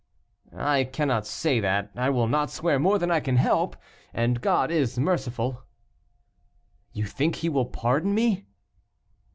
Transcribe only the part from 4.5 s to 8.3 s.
is merciful." "You think he will pardon